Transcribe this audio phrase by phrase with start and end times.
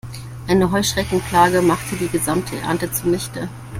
[0.47, 3.47] Eine Heuschreckenplage machte die gesamte Ernte zunichte.